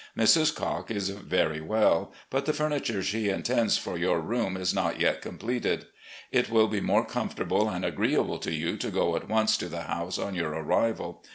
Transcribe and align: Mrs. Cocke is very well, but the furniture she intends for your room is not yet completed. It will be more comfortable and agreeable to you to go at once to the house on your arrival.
Mrs. 0.17 0.51
Cocke 0.55 0.89
is 0.89 1.09
very 1.09 1.61
well, 1.61 2.11
but 2.31 2.45
the 2.47 2.53
furniture 2.53 3.03
she 3.03 3.29
intends 3.29 3.77
for 3.77 3.99
your 3.99 4.19
room 4.19 4.57
is 4.57 4.73
not 4.73 4.99
yet 4.99 5.21
completed. 5.21 5.85
It 6.31 6.49
will 6.49 6.67
be 6.67 6.81
more 6.81 7.05
comfortable 7.05 7.69
and 7.69 7.85
agreeable 7.85 8.39
to 8.39 8.51
you 8.51 8.77
to 8.77 8.89
go 8.89 9.15
at 9.15 9.29
once 9.29 9.57
to 9.57 9.69
the 9.69 9.83
house 9.83 10.17
on 10.17 10.33
your 10.33 10.53
arrival. 10.53 11.23